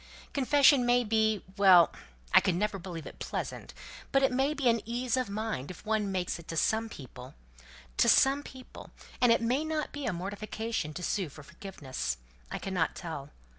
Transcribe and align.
Confession 0.33 0.83
may 0.83 1.03
be 1.03 1.43
well! 1.57 1.91
I 2.33 2.39
can 2.41 2.57
never 2.57 2.79
believe 2.79 3.05
it 3.05 3.19
pleasant 3.19 3.71
but 4.11 4.23
it 4.23 4.31
may 4.31 4.55
be 4.55 4.67
an 4.67 4.81
ease 4.83 5.15
of 5.15 5.29
mind 5.29 5.69
if 5.69 5.85
one 5.85 6.11
makes 6.11 6.39
it 6.39 6.47
to 6.47 6.57
some 6.57 6.89
people, 6.89 7.35
to 7.97 8.09
some 8.09 8.41
person, 8.41 8.89
and 9.21 9.31
it 9.31 9.43
may 9.43 9.63
not 9.63 9.91
be 9.91 10.07
a 10.07 10.11
mortification 10.11 10.95
to 10.95 11.03
sue 11.03 11.29
for 11.29 11.43
forgiveness. 11.43 12.17
I 12.49 12.57
cannot 12.57 12.95
tell. 12.95 13.29